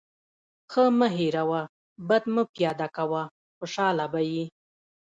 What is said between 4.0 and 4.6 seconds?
به يې.